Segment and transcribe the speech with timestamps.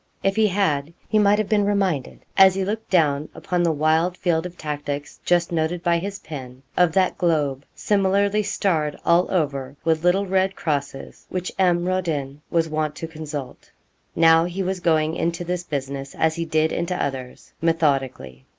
[0.23, 4.17] If he had he might have been reminded, as he looked down upon the wild
[4.17, 9.75] field of tactics just noted by his pen, of that globe similarly starred all over
[9.83, 11.85] with little red crosses, which M.
[11.85, 13.69] Rodin was wont to consult.
[14.15, 18.47] Now he was going into this business as he did into others, methodically.